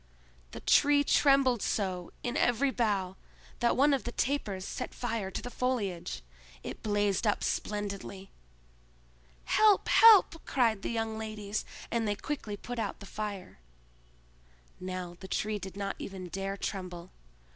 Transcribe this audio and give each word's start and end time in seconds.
The 0.49 0.61
Tree 0.61 1.03
trembled 1.03 1.61
so 1.61 2.11
in 2.23 2.35
every 2.35 2.71
bough 2.71 3.17
that 3.59 3.77
one 3.77 3.93
of 3.93 4.03
the 4.03 4.11
tapers 4.11 4.65
set 4.65 4.95
fire 4.95 5.29
to 5.29 5.43
the 5.43 5.51
foliage. 5.51 6.23
It 6.63 6.81
blazed 6.81 7.27
up 7.27 7.43
splendidly. 7.43 8.31
"Help! 9.45 9.87
help!" 9.87 10.43
cried 10.43 10.81
the 10.81 10.89
young 10.89 11.19
ladies, 11.19 11.65
and 11.91 12.07
they 12.07 12.15
quickly 12.15 12.57
put 12.57 12.79
out 12.79 12.99
the 12.99 13.05
fire. 13.05 13.59
Now 14.79 15.17
the 15.19 15.27
Tree 15.27 15.59
did 15.59 15.77
not 15.77 15.97
even 15.99 16.29
dare 16.29 16.57
tremble. 16.57 17.11